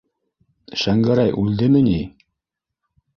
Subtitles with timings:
[0.83, 1.95] -Шәңгәрәй үлдеме ни?!